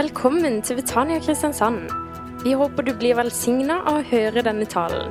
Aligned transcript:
Velkommen 0.00 0.62
til 0.62 0.78
Betania 0.78 1.18
Kristiansand. 1.20 1.90
Vi 2.44 2.54
håper 2.56 2.86
du 2.86 2.94
blir 2.96 3.18
velsigna 3.18 3.82
av 3.82 3.98
å 3.98 4.04
høre 4.08 4.40
denne 4.46 4.64
talen. 4.64 5.10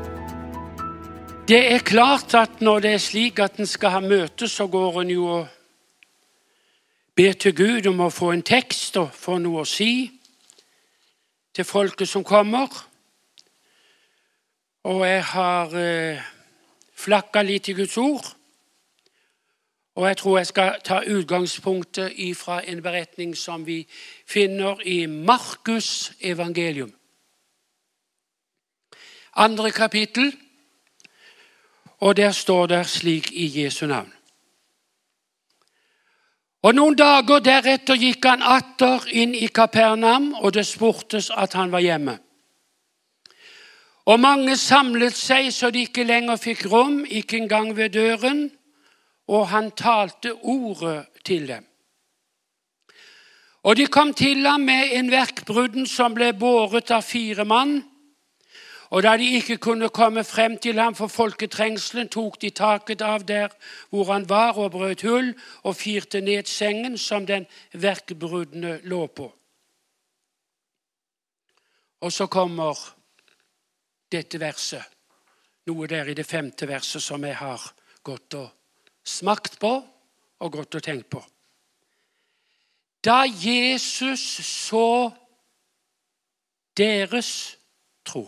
Det 1.45 1.59
er 1.75 1.83
klart 1.85 2.33
at 2.33 2.63
når 2.65 2.81
det 2.81 2.93
er 2.95 3.03
slik 3.03 3.41
at 3.43 3.59
en 3.61 3.69
skal 3.69 3.93
ha 3.93 3.99
møte, 4.01 4.47
så 4.49 4.65
går 4.65 4.97
en 5.03 5.11
jo 5.13 5.27
og 5.35 5.51
ber 7.13 7.37
til 7.37 7.53
Gud 7.59 7.91
om 7.91 8.01
å 8.01 8.09
få 8.09 8.31
en 8.33 8.41
tekst 8.41 8.97
og 8.97 9.13
få 9.13 9.37
noe 9.43 9.61
å 9.61 9.69
si 9.69 10.09
til 11.53 11.69
folket 11.69 12.09
som 12.09 12.25
kommer. 12.25 12.73
Og 14.89 15.05
jeg 15.05 15.21
har 15.35 15.77
eh, 15.83 16.25
flakka 16.97 17.45
litt 17.45 17.69
i 17.69 17.77
Guds 17.77 17.99
ord. 18.01 18.33
Og 19.95 20.07
jeg 20.07 20.17
tror 20.17 20.37
jeg 20.37 20.47
skal 20.47 20.75
ta 20.83 20.99
utgangspunktet 21.07 22.13
ifra 22.15 22.61
en 22.67 22.83
beretning 22.83 23.37
som 23.37 23.65
vi 23.67 23.87
finner 24.27 24.81
i 24.85 25.05
Markus 25.05 26.11
evangelium. 26.21 26.93
Andre 29.35 29.71
kapittel, 29.71 30.35
og 31.99 32.17
der 32.17 32.31
står 32.31 32.65
det 32.65 32.87
slik 32.87 33.31
i 33.31 33.63
Jesu 33.63 33.85
navn. 33.85 34.13
Og 36.61 36.75
Noen 36.75 36.95
dager 36.95 37.39
deretter 37.39 37.95
gikk 37.95 38.25
han 38.27 38.41
atter 38.43 39.05
inn 39.15 39.31
i 39.35 39.47
Kapernaum, 39.47 40.33
og 40.33 40.53
det 40.53 40.65
spurtes 40.67 41.29
at 41.31 41.55
han 41.55 41.71
var 41.71 41.79
hjemme. 41.79 42.17
Og 44.05 44.19
mange 44.19 44.57
samlet 44.57 45.15
seg 45.15 45.53
så 45.55 45.69
de 45.71 45.85
ikke 45.87 46.03
lenger 46.03 46.39
fikk 46.41 46.65
rom, 46.71 47.05
ikke 47.05 47.37
engang 47.37 47.75
ved 47.77 47.93
døren 47.95 48.49
og 49.29 49.47
han 49.51 49.71
talte 49.77 50.33
ordet 50.33 51.05
til 51.25 51.47
dem. 51.47 51.65
Og 53.63 53.75
de 53.77 53.85
kom 53.91 54.13
til 54.13 54.47
ham 54.47 54.63
med 54.65 54.95
en 54.97 55.11
verkbrudden 55.11 55.87
som 55.87 56.15
ble 56.15 56.31
båret 56.33 56.91
av 56.95 57.03
fire 57.05 57.45
mann. 57.45 57.81
Og 58.89 59.03
da 59.05 59.13
de 59.21 59.27
ikke 59.37 59.59
kunne 59.61 59.91
komme 59.93 60.23
frem 60.25 60.57
til 60.57 60.79
ham 60.79 60.95
for 60.97 61.11
folketrengselen, 61.13 62.09
tok 62.09 62.39
de 62.41 62.49
taket 62.49 63.03
av 63.05 63.25
der 63.27 63.53
hvor 63.91 64.09
han 64.13 64.25
var, 64.29 64.57
og 64.57 64.71
brøt 64.71 65.03
hull 65.05 65.33
og 65.61 65.75
firte 65.75 66.21
ned 66.21 66.49
sengen 66.49 66.97
som 66.97 67.27
den 67.27 67.45
verkbruddene 67.73 68.79
lå 68.83 69.05
på. 69.07 69.27
Og 72.01 72.13
så 72.13 72.25
kommer 72.31 72.79
dette 74.09 74.39
verset, 74.39 74.81
noe 75.67 75.87
der 75.87 76.09
i 76.09 76.17
det 76.17 76.25
femte 76.25 76.65
verset 76.65 77.03
som 77.03 77.27
jeg 77.27 77.37
har 77.37 77.61
gått 78.01 78.39
og 78.39 78.58
smakt 79.05 79.59
på 79.59 79.73
og 80.39 80.51
gått 80.51 80.75
og 80.75 80.83
tenkt 80.83 81.09
på. 81.11 81.21
Da 83.03 83.23
Jesus 83.23 84.21
så 84.43 85.11
deres 86.75 87.57
tro 88.07 88.27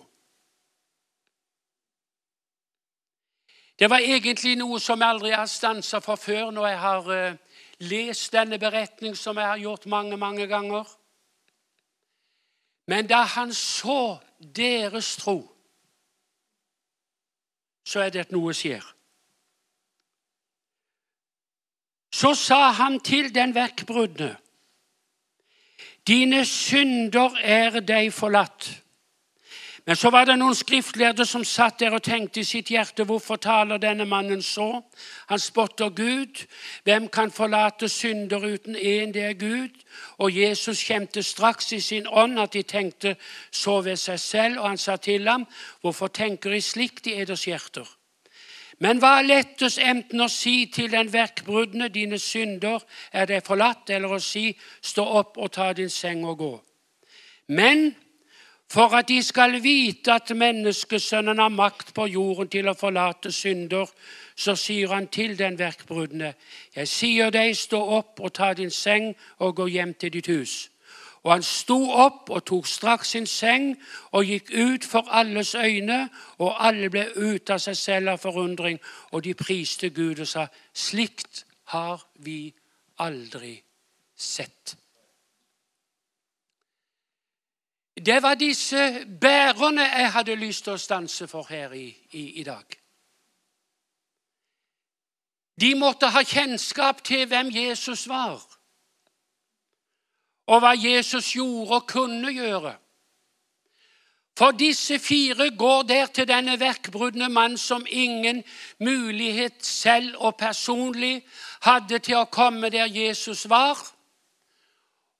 Det 3.82 3.90
var 3.90 4.04
egentlig 4.06 4.52
noe 4.60 4.78
som 4.78 5.02
jeg 5.02 5.10
aldri 5.10 5.30
har 5.34 5.48
stansa 5.50 5.98
for 6.06 6.20
før 6.22 6.52
når 6.54 6.68
jeg 6.68 6.80
har 6.84 7.08
uh, 7.10 7.38
lest 7.82 8.34
denne 8.36 8.60
beretning, 8.62 9.16
som 9.18 9.40
jeg 9.42 9.48
har 9.48 9.58
gjort 9.58 9.88
mange, 9.90 10.18
mange 10.22 10.46
ganger. 10.46 10.86
Men 12.86 13.10
da 13.10 13.24
han 13.26 13.54
så 13.58 14.20
deres 14.38 15.16
tro, 15.18 15.40
så 17.82 18.06
er 18.06 18.14
det 18.14 18.28
at 18.28 18.36
noe 18.36 18.54
skjer. 18.54 18.86
Så 22.22 22.36
sa 22.38 22.70
han 22.78 23.00
til 23.00 23.32
den 23.34 23.56
vekkbrudne, 23.56 24.36
dine 26.08 26.46
synder 26.46 27.38
er 27.42 27.80
deg 27.82 28.12
forlatt. 28.14 28.68
Men 29.86 29.98
så 29.98 30.12
var 30.14 30.28
det 30.30 30.36
noen 30.38 30.54
skriftlærde 30.54 31.26
som 31.26 31.42
satt 31.48 31.80
der 31.82 31.96
og 31.98 32.04
tenkte 32.06 32.44
i 32.44 32.46
sitt 32.46 32.70
hjerte 32.70 33.08
hvorfor 33.10 33.40
taler 33.42 33.82
denne 33.82 34.06
mannen 34.06 34.44
så? 34.46 34.84
Han 35.32 35.42
spotter 35.42 35.90
Gud. 35.90 36.44
Hvem 36.86 37.08
kan 37.10 37.34
forlate 37.34 37.90
synder 37.90 38.46
uten 38.46 38.78
én? 38.78 39.14
Det 39.14 39.24
er 39.26 39.34
Gud. 39.34 39.82
Og 40.22 40.38
Jesus 40.38 40.84
kjente 40.86 41.24
straks 41.26 41.72
i 41.74 41.80
sin 41.82 42.06
ånd 42.08 42.38
at 42.40 42.54
de 42.54 42.62
tenkte 42.62 43.16
så 43.50 43.80
ved 43.82 43.98
seg 43.98 44.20
selv, 44.20 44.60
og 44.60 44.70
han 44.70 44.78
sa 44.78 44.96
til 45.02 45.28
ham, 45.28 45.48
hvorfor 45.82 46.14
tenker 46.14 46.54
de 46.54 46.62
slikt 46.62 47.10
i 47.10 47.18
eders 47.24 47.48
hjerter? 47.50 47.90
Men 48.82 48.98
hva 48.98 49.20
er 49.20 49.28
lettest 49.28 49.78
enten 49.78 50.24
å 50.26 50.30
si 50.32 50.66
til 50.74 50.90
den 50.90 51.12
verkbrudne 51.14 51.92
dine 51.94 52.18
synder 52.20 52.82
er 53.14 53.28
deg 53.30 53.46
forlatt, 53.46 53.90
eller 53.94 54.16
å 54.16 54.22
si 54.22 54.50
stå 54.82 55.06
opp 55.20 55.38
og 55.38 55.52
ta 55.54 55.70
din 55.78 55.92
seng 55.94 56.24
og 56.26 56.40
gå? 56.42 56.54
Men 57.54 57.92
for 58.72 58.96
at 58.96 59.10
de 59.12 59.20
skal 59.22 59.60
vite 59.62 60.14
at 60.16 60.32
menneskesønnen 60.34 61.38
har 61.44 61.54
makt 61.54 61.94
på 61.94 62.08
jorden 62.08 62.50
til 62.50 62.72
å 62.72 62.78
forlate 62.78 63.30
synder, 63.36 63.86
så 64.34 64.56
sier 64.56 64.90
han 64.96 65.10
til 65.12 65.36
den 65.38 65.60
verkbrudne, 65.60 66.34
jeg 66.74 66.88
sier 66.88 67.34
deg, 67.36 67.54
stå 67.58 67.82
opp 68.00 68.22
og 68.24 68.34
ta 68.34 68.54
din 68.58 68.72
seng 68.72 69.12
og 69.44 69.58
gå 69.60 69.68
hjem 69.76 69.94
til 69.94 70.16
ditt 70.16 70.32
hus. 70.32 70.71
Og 71.24 71.32
han 71.32 71.44
sto 71.44 71.78
opp 71.92 72.30
og 72.30 72.46
tok 72.46 72.68
straks 72.68 73.14
sin 73.14 73.28
seng 73.30 73.76
og 74.12 74.26
gikk 74.26 74.50
ut 74.58 74.86
for 74.86 75.06
alles 75.14 75.54
øyne, 75.56 76.10
og 76.38 76.66
alle 76.66 76.90
ble 76.90 77.06
ute 77.16 77.54
av 77.54 77.62
seg 77.62 77.78
selv 77.78 78.16
av 78.16 78.22
forundring, 78.24 78.80
og 79.12 79.24
de 79.24 79.34
priste 79.38 79.90
Gud 79.90 80.20
og 80.20 80.28
sa:" 80.28 80.48
Slikt 80.74 81.46
har 81.64 82.08
vi 82.16 82.54
aldri 82.98 83.62
sett. 84.16 84.78
Det 88.06 88.22
var 88.24 88.36
disse 88.36 89.06
bærerne 89.22 89.82
jeg 89.82 90.12
hadde 90.12 90.36
lyst 90.36 90.64
til 90.64 90.74
å 90.74 90.78
stanse 90.78 91.28
for 91.28 91.46
her 91.50 91.72
i, 91.72 91.98
i, 92.12 92.40
i 92.42 92.44
dag. 92.44 92.66
De 95.62 95.76
måtte 95.76 96.10
ha 96.10 96.24
kjennskap 96.24 97.04
til 97.04 97.28
hvem 97.28 97.52
Jesus 97.54 98.08
var 98.10 98.42
og 100.48 100.64
hva 100.64 100.72
Jesus 100.78 101.34
gjorde 101.36 101.76
og 101.76 101.88
kunne 101.88 102.34
gjøre. 102.34 102.76
For 104.38 104.52
disse 104.52 105.00
fire 105.00 105.52
går 105.58 105.82
der 105.84 106.06
til 106.06 106.28
denne 106.28 106.60
verkbrudne 106.60 107.30
mann 107.30 107.58
som 107.58 107.86
ingen 107.90 108.44
mulighet 108.80 109.66
selv 109.66 110.16
og 110.18 110.36
personlig 110.36 111.26
hadde 111.62 112.00
til 112.00 112.16
å 112.22 112.30
komme 112.32 112.70
der 112.70 112.88
Jesus 112.88 113.50
var. 113.50 113.78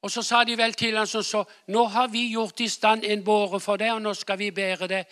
Og 0.02 0.12
så 0.12 0.24
sa 0.26 0.44
de 0.44 0.58
vel 0.58 0.74
til 0.74 0.98
ham 0.98 1.06
som 1.06 1.24
så 1.24 1.44
Nå 1.68 1.84
har 1.86 2.08
vi 2.08 2.32
gjort 2.32 2.60
i 2.60 2.70
stand 2.70 3.04
en 3.04 3.24
båre 3.24 3.60
for 3.60 3.78
deg, 3.78 3.94
og 3.94 4.02
nå 4.02 4.14
skal 4.18 4.40
vi 4.40 4.52
bære 4.52 4.88
det 4.88 5.04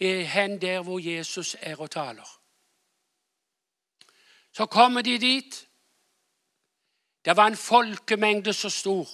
eh, 0.00 0.26
hen 0.26 0.58
der 0.60 0.82
hvor 0.82 0.98
Jesus 0.98 1.56
er 1.60 1.80
og 1.80 1.90
taler. 1.90 2.38
Så 4.52 4.66
kommer 4.66 5.02
de 5.02 5.18
dit. 5.18 5.68
Det 7.24 7.36
var 7.36 7.46
en 7.46 7.56
folkemengde 7.56 8.52
så 8.52 8.70
stor. 8.70 9.08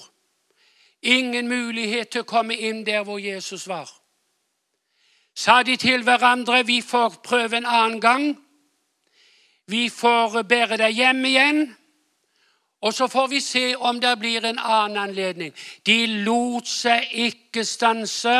Ingen 1.02 1.48
mulighet 1.48 2.10
til 2.10 2.24
å 2.24 2.28
komme 2.28 2.56
inn 2.56 2.82
der 2.86 3.04
hvor 3.06 3.18
Jesus 3.22 3.68
var. 3.68 3.90
Sa 5.34 5.62
de 5.62 5.76
til 5.78 6.02
hverandre 6.02 6.64
vi 6.66 6.80
får 6.82 7.20
prøve 7.22 7.60
en 7.60 7.66
annen 7.66 8.00
gang. 8.00 8.24
Vi 9.66 9.88
får 9.88 10.42
bære 10.42 10.80
deg 10.80 10.96
hjem 10.98 11.24
igjen. 11.24 11.60
Og 12.80 12.94
så 12.94 13.06
får 13.10 13.28
vi 13.28 13.40
se 13.40 13.76
om 13.76 14.00
det 14.00 14.18
blir 14.18 14.44
en 14.44 14.58
annen 14.58 14.96
anledning. 14.96 15.54
De 15.86 16.06
lot 16.26 16.66
seg 16.66 17.06
ikke 17.14 17.64
stanse. 17.66 18.34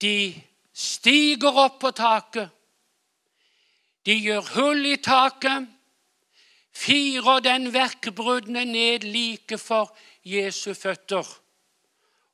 De 0.00 0.34
stiger 0.72 1.56
opp 1.64 1.80
på 1.80 1.92
taket. 1.96 2.52
De 4.06 4.14
gjør 4.20 4.52
hull 4.56 4.84
i 4.86 4.96
taket 5.02 5.75
firer 6.76 7.40
den 7.40 7.72
verkbrudne 7.72 8.64
ned 8.64 9.04
like 9.04 9.58
for 9.58 9.96
Jesu 10.24 10.74
føtter. 10.74 11.26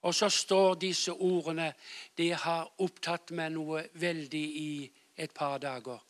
Og 0.02 0.14
så 0.14 0.28
står 0.28 0.74
disse 0.74 1.12
ordene 1.12 1.72
Det 2.16 2.34
har 2.34 2.72
opptatt 2.78 3.30
meg 3.30 3.52
noe 3.54 3.84
veldig 3.94 4.46
i 4.62 4.90
et 5.16 5.30
par 5.34 5.58
dager. 5.58 6.00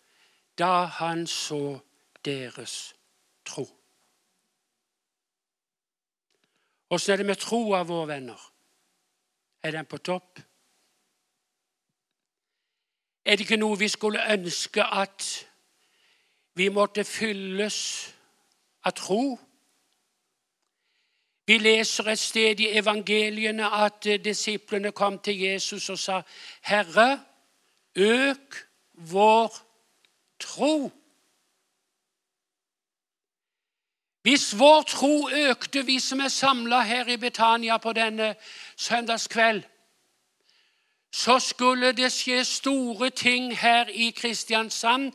Da 0.58 0.84
han 1.00 1.26
så 1.26 1.78
deres 2.24 2.94
tro. 3.44 3.66
Åssen 6.92 7.12
er 7.12 7.16
det 7.16 7.26
med 7.26 7.40
troa 7.40 7.82
vår, 7.82 8.06
venner? 8.06 8.40
Er 9.62 9.70
den 9.70 9.86
på 9.86 9.98
topp? 9.98 10.40
Er 13.24 13.36
det 13.36 13.46
ikke 13.46 13.60
noe 13.60 13.78
vi 13.78 13.88
skulle 13.88 14.24
ønske 14.32 14.84
at 14.84 15.28
vi 16.58 16.68
måtte 16.68 17.04
fylles 17.04 17.78
av 18.84 18.92
tro. 18.92 19.38
Vi 21.46 21.58
leser 21.58 22.08
et 22.08 22.18
sted 22.18 22.60
i 22.60 22.70
evangeliene 22.78 23.66
at 23.84 24.06
disiplene 24.24 24.92
kom 24.92 25.18
til 25.18 25.40
Jesus 25.40 25.90
og 25.90 25.98
sa, 25.98 26.22
'Herre, 26.62 27.20
øk 27.96 28.68
vår 28.94 29.58
tro.' 30.40 30.90
Hvis 34.22 34.58
vår 34.58 34.82
tro 34.82 35.28
økte, 35.30 35.86
vi 35.86 35.98
som 35.98 36.20
er 36.20 36.28
samla 36.28 36.80
her 36.80 37.08
i 37.08 37.16
Betania 37.16 37.76
på 37.76 37.92
denne 37.92 38.34
søndagskveld, 38.76 39.62
så 41.12 41.38
skulle 41.38 41.92
det 41.92 42.12
skje 42.12 42.44
store 42.44 43.10
ting 43.10 43.58
her 43.58 43.86
i 43.86 44.10
Kristiansand. 44.10 45.12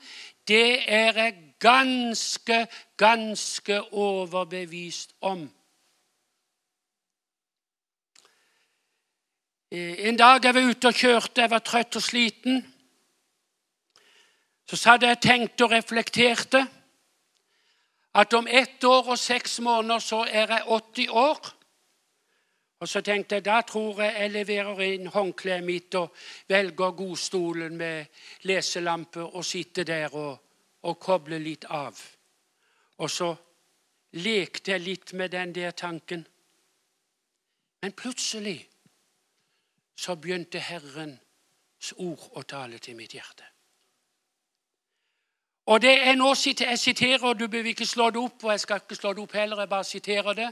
Det 0.47 0.93
er 0.93 1.13
jeg 1.13 1.46
ganske, 1.59 2.67
ganske 2.97 3.81
overbevist 3.93 5.15
om. 5.21 5.49
Eh, 9.71 10.07
en 10.07 10.17
dag 10.17 10.43
jeg 10.43 10.55
var 10.55 10.69
ute 10.69 10.87
og 10.87 10.93
kjørte, 10.93 11.41
jeg 11.41 11.51
var 11.51 11.59
trøtt 11.59 11.95
og 11.95 12.03
sliten. 12.03 12.73
Så 14.67 14.75
satt 14.75 15.03
jeg 15.03 15.19
tenkt 15.23 15.61
og 15.61 15.71
reflekterte 15.71 16.65
at 18.17 18.33
om 18.33 18.47
ett 18.49 18.83
år 18.83 19.11
og 19.13 19.19
seks 19.19 19.59
måneder 19.59 19.99
så 19.99 20.23
er 20.25 20.47
jeg 20.47 20.63
80 20.67 21.09
år. 21.09 21.53
Og 22.79 22.89
så 22.89 23.01
tenkte 23.01 23.35
jeg 23.35 23.45
da 23.45 23.61
tror 23.61 24.01
jeg 24.01 24.13
jeg 24.21 24.31
leverer 24.31 24.81
inn 24.85 25.07
håndkleet 25.09 25.63
mitt 25.65 25.95
og 25.97 26.13
velger 26.49 26.91
godstolen 26.97 27.77
med 27.77 28.05
leselampe 28.45 29.23
og 29.23 29.45
sitter 29.45 29.83
der 29.83 30.15
og, 30.15 30.37
og 30.81 30.99
koble 30.99 31.39
litt 31.39 31.65
av. 31.65 31.99
Og 32.97 33.11
så 33.11 33.33
lekte 34.17 34.71
jeg 34.71 34.81
litt 34.81 35.13
med 35.13 35.31
den 35.31 35.53
der 35.55 35.71
tanken. 35.71 36.25
Men 37.81 37.93
plutselig 37.93 38.69
så 39.97 40.15
begynte 40.15 40.59
Herrens 40.59 41.93
ord 41.97 42.29
å 42.37 42.41
tale 42.41 42.79
til 42.79 42.97
mitt 42.97 43.13
hjerte. 43.13 43.45
Og 45.67 45.81
det 45.81 45.97
er 46.07 46.15
nå 46.15 46.33
Jeg 46.33 46.79
siterer, 46.79 47.23
og 47.23 47.39
du 47.39 47.47
bør 47.47 47.65
ikke 47.65 47.85
slå 47.85 48.09
det 48.09 48.21
opp, 48.21 48.43
og 48.43 48.51
jeg 48.51 48.59
skal 48.59 48.79
ikke 48.81 48.95
slå 48.95 49.13
det 49.13 49.21
opp 49.21 49.33
heller, 49.33 49.59
jeg 49.59 49.69
bare 49.69 49.83
siterer 49.83 50.33
det. 50.33 50.51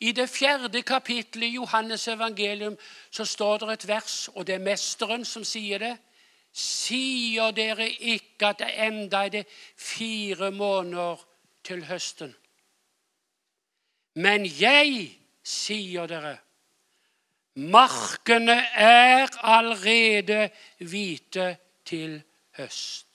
I 0.00 0.12
det 0.12 0.28
fjerde 0.28 0.82
kapittelet 0.82 1.46
i 1.46 1.54
Johannes 1.54 2.08
evangelium 2.08 2.76
så 3.10 3.24
står 3.24 3.58
det 3.58 3.72
et 3.72 3.88
vers, 3.88 4.28
og 4.34 4.46
det 4.46 4.54
er 4.54 4.58
mesteren 4.58 5.24
som 5.24 5.44
sier 5.44 5.78
det. 5.78 5.96
Sier 6.52 7.50
dere 7.56 7.88
ikke 7.88 8.52
at 8.52 8.60
det 8.60 8.70
enda 8.86 9.24
er 9.24 9.28
det 9.28 9.46
fire 9.76 10.50
måneder 10.50 11.24
til 11.64 11.84
høsten? 11.88 12.34
Men 14.14 14.44
jeg 14.44 15.08
sier 15.42 16.06
dere 16.06 16.36
Markene 17.54 18.54
er 18.80 19.28
allerede 19.44 20.50
hvite 20.78 21.56
til 21.84 22.22
høst. 22.56 23.08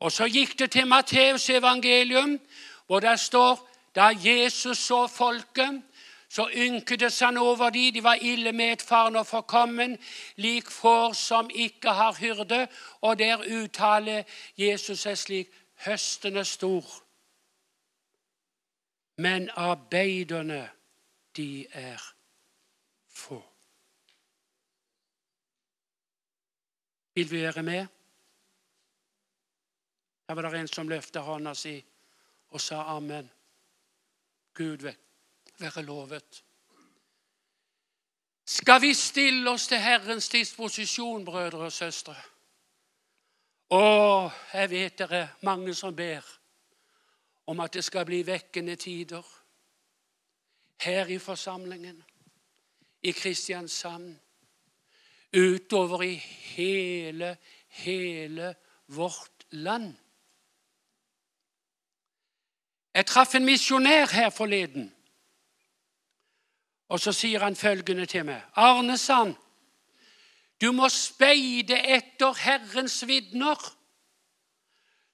Og 0.00 0.12
så 0.12 0.24
gikk 0.32 0.56
det 0.58 0.70
til 0.72 0.86
Matteus 0.88 1.50
evangelium, 1.50 2.38
hvor 2.86 3.00
det 3.04 3.20
står 3.20 3.60
da 3.94 4.08
Jesus 4.24 4.78
så 4.78 5.06
folket, 5.06 5.82
så 6.30 6.50
ynkedes 6.54 7.18
han 7.20 7.36
over 7.36 7.70
de, 7.70 7.92
de 7.92 8.02
var 8.02 8.14
ille 8.22 8.52
medfarne 8.52 9.18
og 9.18 9.26
forkommen, 9.26 9.98
lik 10.36 10.70
får 10.70 11.12
som 11.12 11.50
ikke 11.50 11.90
har 11.90 12.14
hyrde. 12.20 12.68
Og 13.00 13.18
der 13.18 13.42
uttaler 13.62 14.22
Jesus 14.56 15.02
seg 15.02 15.18
slik 15.18 15.50
høsten 15.86 16.36
er 16.36 16.46
stor, 16.46 16.86
men 19.18 19.50
arbeiderne, 19.56 20.68
de 21.36 21.66
er 21.72 21.98
få. 23.08 23.42
Vil 27.14 27.30
vi 27.30 27.42
være 27.42 27.62
med? 27.62 27.86
Her 30.28 30.34
var 30.34 30.42
det 30.42 30.60
en 30.60 30.68
som 30.68 30.88
løftet 30.88 31.22
hånda 31.22 31.54
si 31.54 31.74
og 32.50 32.60
sa 32.60 32.82
amen. 32.94 33.30
Gud 34.54 34.86
være 35.60 35.82
lovet. 35.82 36.44
Skal 38.46 38.82
vi 38.82 38.94
stille 38.94 39.50
oss 39.50 39.66
til 39.66 39.78
Herrens 39.78 40.28
disposisjon, 40.28 41.24
brødre 41.24 41.68
og 41.68 41.72
søstre? 41.72 42.16
Å, 43.70 44.30
jeg 44.52 44.70
vet 44.70 44.98
det 44.98 45.06
er 45.14 45.34
mange 45.46 45.74
som 45.74 45.94
ber 45.94 46.26
om 47.46 47.60
at 47.62 47.74
det 47.74 47.84
skal 47.86 48.06
bli 48.06 48.24
vekkende 48.26 48.74
tider 48.76 49.26
her 50.82 51.06
i 51.06 51.18
forsamlingen 51.18 52.02
i 53.02 53.12
Kristiansand, 53.12 54.16
utover 55.36 56.02
i 56.02 56.14
hele, 56.14 57.36
hele 57.84 58.54
vårt 58.86 59.46
land. 59.50 59.94
Jeg 62.94 63.06
traff 63.06 63.34
en 63.34 63.46
misjonær 63.46 64.10
her 64.10 64.30
forleden. 64.30 64.90
Og 66.90 67.00
så 67.00 67.12
sier 67.14 67.42
han 67.44 67.56
følgende 67.56 68.06
til 68.06 68.24
meg. 68.26 68.42
Arne 68.58 68.98
Sand, 68.98 69.34
du 70.60 70.72
må 70.76 70.88
speide 70.92 71.78
etter 71.78 72.34
Herrens 72.42 72.98
vitner. 73.08 73.60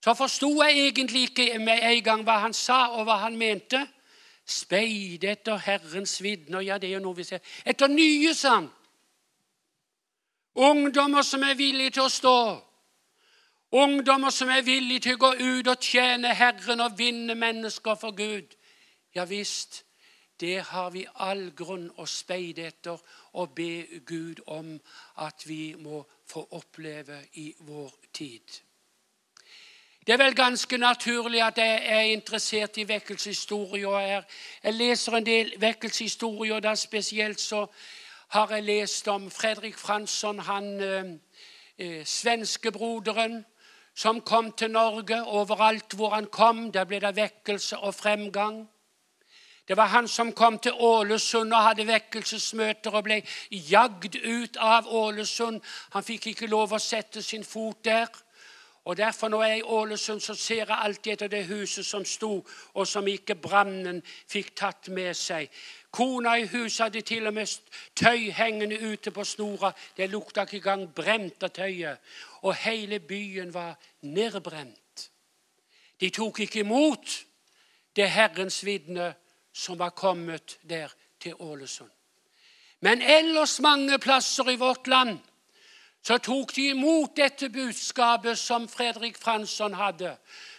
Så 0.05 0.15
forsto 0.15 0.49
jeg 0.63 0.89
egentlig 0.89 1.23
ikke 1.29 1.59
med 1.59 1.83
en 1.83 2.03
gang 2.05 2.25
hva 2.25 2.41
han 2.47 2.55
sa, 2.55 2.87
og 2.97 3.05
hva 3.07 3.21
han 3.27 3.37
mente. 3.37 3.83
Speide 4.47 5.33
etter 5.35 5.59
Herrens 5.59 6.17
vitner. 6.23 6.61
Ja, 6.61 6.79
det 6.79 6.91
er 6.91 6.99
jo 6.99 7.05
noe 7.05 7.19
vi 7.19 7.27
ser. 7.27 7.43
Etter 7.67 7.91
nye, 7.91 8.35
sa 8.35 8.57
han. 8.61 8.69
Ungdommer 10.57 11.23
som 11.23 11.43
er 11.45 11.59
villige 11.59 11.99
til 11.99 12.07
å 12.07 12.13
stå. 12.13 12.39
Ungdommer 13.77 14.31
som 14.31 14.49
er 14.49 14.63
villige 14.65 15.09
til 15.09 15.19
å 15.19 15.25
gå 15.27 15.33
ut 15.43 15.69
og 15.69 15.83
tjene 15.83 16.33
Herren 16.35 16.81
og 16.81 16.95
vinne 16.99 17.35
mennesker 17.37 17.99
for 18.01 18.17
Gud. 18.17 18.55
Ja 19.15 19.27
visst, 19.29 19.83
det 20.41 20.61
har 20.63 20.91
vi 20.91 21.07
all 21.15 21.51
grunn 21.57 21.89
å 21.97 22.07
speide 22.07 22.67
etter 22.67 23.01
og 23.33 23.55
be 23.57 24.01
Gud 24.07 24.43
om 24.47 24.75
at 25.25 25.47
vi 25.49 25.75
må 25.79 26.05
få 26.27 26.47
oppleve 26.51 27.23
i 27.41 27.55
vår 27.59 27.93
tid. 28.13 28.61
Det 30.07 30.13
er 30.13 30.23
vel 30.23 30.35
ganske 30.39 30.79
naturlig 30.79 31.43
at 31.43 31.59
jeg 31.59 31.81
er 31.85 32.13
interessert 32.15 32.77
i 32.79 32.85
vekkelseshistorie. 32.87 33.99
Jeg, 34.63 34.75
leser 34.75 35.17
en 35.19 35.27
del 35.27 35.51
vekkelseshistorie, 35.59 36.55
og 36.55 36.63
da 36.63 36.75
spesielt 36.79 37.41
så 37.41 37.65
har 38.29 38.53
jeg 38.55 38.63
lest 38.63 39.09
om 39.09 39.31
Fredrik 39.31 39.79
Fransson, 39.79 40.39
han 40.39 40.81
eh, 40.81 41.11
eh, 41.79 42.05
svenskebroderen 42.07 43.45
som 43.95 44.21
kom 44.21 44.53
til 44.53 44.71
Norge. 44.71 45.25
Overalt 45.25 45.95
hvor 45.95 46.15
han 46.15 46.27
kom, 46.27 46.73
der 46.73 46.85
ble 46.85 47.01
det 47.01 47.17
vekkelse 47.17 47.79
og 47.79 47.95
fremgang. 47.95 48.69
Det 49.69 49.77
var 49.77 49.87
han 49.87 50.09
som 50.09 50.33
kom 50.33 50.59
til 50.59 50.73
Ålesund 50.73 51.53
og 51.53 51.65
hadde 51.65 51.87
vekkelsesmøter 51.89 52.95
og 52.95 53.05
ble 53.09 53.23
jagd 53.51 54.15
ut 54.23 54.57
av 54.63 54.87
Ålesund. 54.87 55.59
Han 55.91 56.07
fikk 56.07 56.31
ikke 56.33 56.51
lov 56.51 56.77
å 56.77 56.83
sette 56.83 57.23
sin 57.23 57.45
fot 57.45 57.83
der. 57.85 58.07
Og 58.87 58.97
Derfor 58.97 59.29
når 59.29 59.43
jeg 59.43 59.53
er 59.53 59.57
i 59.57 59.63
Ålesund, 59.63 60.21
så 60.21 60.35
ser 60.35 60.55
jeg 60.55 60.79
alltid 60.79 61.13
etter 61.13 61.29
det 61.29 61.47
huset 61.47 61.87
som 61.87 62.05
sto, 62.05 62.47
og 62.75 62.87
som 62.87 63.09
ikke 63.11 63.35
brannen 63.35 63.99
fikk 64.31 64.53
tatt 64.55 64.89
med 64.95 65.17
seg. 65.19 65.51
Kona 65.91 66.37
i 66.39 66.47
huset 66.47 66.85
hadde 66.85 67.03
til 67.03 67.27
og 67.27 67.35
med 67.35 67.51
tøy 67.99 68.31
hengende 68.31 68.79
ute 68.79 69.11
på 69.11 69.25
snora. 69.25 69.73
Det 69.97 70.07
lukta 70.11 70.45
ikke 70.47 70.61
engang 70.61 70.87
brent 70.95 71.43
av 71.43 71.51
tøyet. 71.51 71.99
Og 72.43 72.55
hele 72.55 73.01
byen 73.01 73.51
var 73.55 73.75
nedbrent. 74.03 75.09
De 76.01 76.11
tok 76.11 76.45
ikke 76.47 76.63
imot 76.63 77.25
det 77.97 78.11
Herrens 78.13 78.63
vitne 78.65 79.15
som 79.57 79.79
var 79.79 79.91
kommet 79.91 80.59
der 80.63 80.93
til 81.21 81.35
Ålesund. 81.39 81.91
Men 82.81 83.03
ellers 83.03 83.61
mange 83.61 83.99
plasser 83.99 84.51
i 84.51 84.57
vårt 84.57 84.87
land 84.87 85.19
så 86.03 86.19
tok 86.23 86.53
de 86.55 86.69
imot 86.71 87.17
dette 87.17 87.49
budskapet 87.51 88.39
som 88.39 88.69
Fredrik 88.69 89.17
Fransson 89.19 89.75
hadde. 89.75 90.13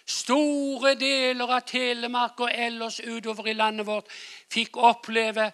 Store 0.06 0.96
deler 1.00 1.54
av 1.56 1.62
Telemark 1.70 2.42
og 2.44 2.52
ellers 2.52 2.98
utover 3.00 3.48
i 3.48 3.54
landet 3.56 3.88
vårt 3.88 4.10
fikk 4.52 4.80
oppleve 4.82 5.52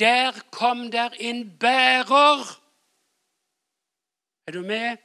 der 0.00 0.36
kom 0.50 0.90
der 0.90 1.14
en 1.20 1.44
bærer. 1.58 2.42
Er 4.46 4.52
du 4.52 4.60
med? 4.62 4.96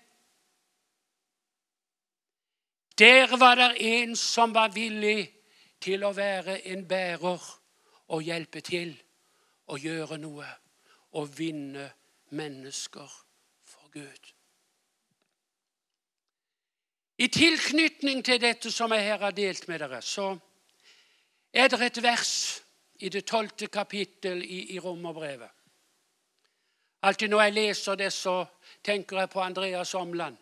Der 2.98 3.38
var 3.38 3.56
det 3.56 3.76
en 3.80 4.16
som 4.16 4.56
var 4.56 4.74
villig 4.74 5.30
til 5.84 6.04
å 6.04 6.12
være 6.16 6.60
en 6.74 6.88
bærer 6.88 7.44
og 8.08 8.22
hjelpe 8.22 8.62
til 8.62 8.94
å 9.72 9.78
gjøre 9.82 10.18
noe 10.22 10.48
og 11.16 11.38
vinne 11.38 11.90
mennesker 12.36 13.14
for 13.66 13.90
Gud. 13.94 14.32
I 17.18 17.28
tilknytning 17.32 18.24
til 18.26 18.42
dette 18.42 18.72
som 18.72 18.92
jeg 18.92 19.06
her 19.08 19.22
har 19.24 19.32
delt 19.32 19.68
med 19.72 19.80
dere, 19.80 20.02
så 20.02 20.34
er 21.54 21.70
det 21.72 21.80
et 21.82 22.02
vers 22.04 22.34
i 23.00 23.10
det 23.10 23.24
tolvte 23.28 23.68
kapittel 23.68 24.44
i, 24.44 24.76
i 24.76 24.80
Romerbrevet. 24.80 25.52
Alltid 27.06 27.30
når 27.30 27.42
jeg 27.42 27.54
leser 27.54 27.96
det, 27.96 28.12
så 28.14 28.46
tenker 28.84 29.20
jeg 29.20 29.30
på 29.30 29.42
Andreas 29.42 29.94
Omland, 29.96 30.38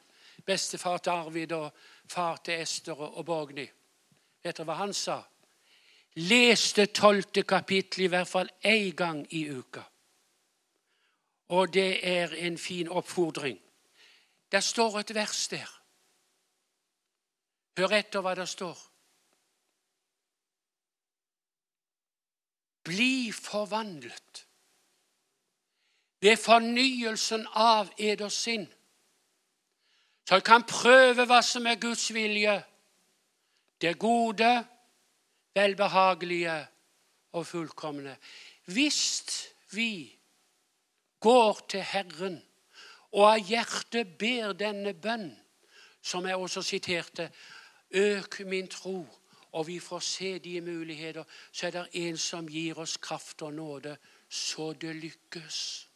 bestefar 0.46 0.98
til 0.98 1.12
Arvid 1.12 1.52
og 1.52 1.70
far 2.10 2.38
til 2.46 2.62
Ester 2.62 3.00
og 3.04 3.26
Borgny. 3.26 3.68
Vet 4.44 4.58
dere 4.58 4.66
hva 4.66 4.80
han 4.80 4.94
sa? 4.94 5.20
Leste 6.16 6.86
tolvte 6.86 7.44
kapittel 7.44 8.06
i 8.06 8.08
hvert 8.08 8.28
fall 8.28 8.50
én 8.66 8.94
gang 8.96 9.26
i 9.34 9.50
uka. 9.50 9.82
Og 11.50 11.74
det 11.74 12.08
er 12.08 12.34
en 12.46 12.58
fin 12.58 12.90
oppfordring. 12.90 13.60
Det 14.52 14.64
står 14.64 15.00
et 15.00 15.16
vers 15.16 15.48
der. 15.48 15.70
Hør 17.78 17.96
etter 17.98 18.22
hva 18.22 18.36
det 18.38 18.48
står. 18.50 18.78
Bli 22.84 23.32
forvandlet 23.32 24.46
ved 26.22 26.38
fornyelsen 26.38 27.48
av 27.54 27.90
eders 27.98 28.38
sinn, 28.46 28.68
så 30.28 30.38
jeg 30.40 30.46
kan 30.48 30.64
prøve 30.68 31.26
hva 31.28 31.42
som 31.44 31.66
er 31.68 31.80
Guds 31.80 32.06
vilje, 32.16 32.56
det 33.82 33.98
gode, 34.00 34.52
velbehagelige 35.56 36.68
og 37.32 37.48
fullkomne. 37.48 38.18
Hvis 38.66 39.50
vi 39.72 40.20
går 41.20 41.66
til 41.70 41.82
Herren 41.82 42.42
og 43.14 43.28
av 43.30 43.44
hjertet 43.46 44.18
ber 44.18 44.54
denne 44.58 44.94
bønn, 44.94 45.30
som 46.02 46.26
jeg 46.26 46.36
også 46.36 46.62
siterte, 46.66 47.30
øk 47.94 48.40
min 48.46 48.68
tro 48.68 49.06
og 49.54 49.68
vi 49.68 49.80
får 49.80 50.00
se 50.00 50.40
de 50.40 50.62
muligheter, 50.62 51.24
så 51.52 51.68
er 51.68 51.72
det 51.72 51.88
en 51.94 52.18
som 52.18 52.48
gir 52.50 52.80
oss 52.82 52.98
kraft 52.98 53.42
og 53.42 53.54
nåde, 53.54 53.98
så 54.30 54.74
det 54.74 54.96
lykkes. 54.96 55.90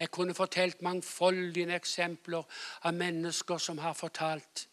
Jeg 0.00 0.10
kunne 0.10 0.34
fortalt 0.34 0.82
mangfoldige 0.82 1.76
eksempler 1.76 2.44
av 2.82 2.94
mennesker 2.94 3.58
som 3.58 3.78
har 3.78 3.92
fortalt. 3.92 4.68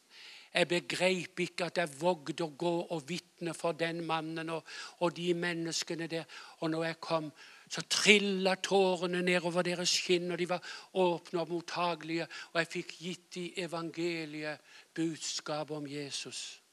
Jeg 0.54 0.68
begrep 0.68 1.40
ikke 1.40 1.66
at 1.66 1.80
jeg 1.82 1.90
vågde 1.98 2.46
å 2.46 2.54
gå 2.58 2.74
og 2.94 3.08
vitne 3.10 3.56
for 3.58 3.74
den 3.74 4.04
mannen 4.06 4.52
og, 4.54 4.62
og, 5.00 5.16
de 5.18 5.34
menneskene 5.34 6.08
der. 6.08 6.28
Og 6.62 6.70
når 6.70 6.86
jeg 6.86 7.00
kom, 7.02 7.32
så 7.70 7.82
trilla 7.90 8.54
tårene 8.62 9.24
nedover 9.26 9.66
deres 9.66 9.96
kinn, 10.06 10.30
og 10.32 10.38
de 10.38 10.50
var 10.50 10.62
åpne 10.94 11.42
og 11.42 11.50
mottagelige. 11.50 12.28
Og 12.54 12.60
jeg 12.62 12.72
fikk 12.76 12.98
gitt 13.00 13.30
de 13.34 13.48
evangeliet, 13.66 14.62
budskapet 14.94 15.78
om 15.78 15.88
Jesus. 15.90 16.64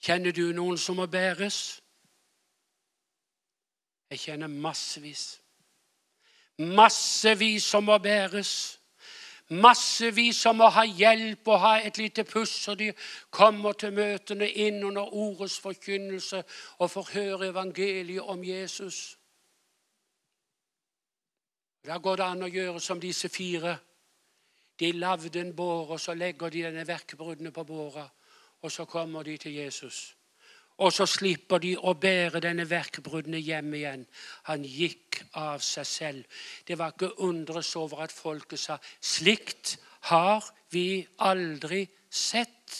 Kjenner 0.00 0.32
du 0.32 0.46
noen 0.56 0.78
som 0.78 0.96
må 0.96 1.10
bæres? 1.10 1.80
Jeg 4.10 4.18
kjenner 4.18 4.48
massevis. 4.48 5.40
Massevis 6.58 7.66
som 7.66 7.84
må 7.84 7.98
bæres. 7.98 8.79
Massevis 9.50 10.36
som 10.36 10.60
må 10.60 10.68
ha 10.70 10.84
hjelp 10.86 11.48
og 11.48 11.60
ha 11.60 11.72
et 11.82 11.98
lite 11.98 12.24
puss, 12.24 12.52
så 12.64 12.74
de 12.78 12.92
kommer 13.30 13.72
til 13.72 13.92
møtene 13.92 14.46
inn 14.46 14.82
under 14.86 15.10
ordets 15.10 15.58
forkynnelse 15.58 16.42
og 16.78 16.90
får 16.90 17.10
høre 17.14 17.48
evangeliet 17.50 18.22
om 18.22 18.44
Jesus. 18.44 19.18
Da 21.86 21.98
går 21.98 22.16
det 22.16 22.28
an 22.28 22.46
å 22.46 22.52
gjøre 22.52 22.80
som 22.80 23.00
disse 23.00 23.28
fire. 23.28 23.78
De 24.78 24.92
lagde 24.92 25.40
en 25.40 25.52
båre, 25.56 25.96
og 25.96 26.00
så 26.00 26.14
legger 26.14 26.48
de 26.50 26.62
denne 26.68 26.86
verkbruddene 26.86 27.50
på 27.52 27.64
båra 27.64 28.06
og 28.62 28.72
så 28.72 28.84
kommer 28.84 29.22
de 29.22 29.36
til 29.36 29.52
Jesus. 29.52 30.16
Og 30.80 30.92
så 30.96 31.04
slipper 31.06 31.60
de 31.60 31.74
å 31.76 31.92
bære 31.92 32.40
denne 32.40 32.64
verkbruddene 32.68 33.40
hjem 33.44 33.74
igjen. 33.76 34.06
Han 34.48 34.64
gikk 34.64 35.20
av 35.36 35.60
seg 35.64 35.86
selv. 35.86 36.40
Det 36.64 36.78
var 36.80 36.94
ikke 36.94 37.18
undres 37.26 37.74
over 37.76 38.06
at 38.06 38.14
folket 38.14 38.62
sa 38.62 38.78
slikt 39.00 39.76
har 40.08 40.46
vi 40.72 41.02
aldri 41.20 41.84
sett. 42.08 42.78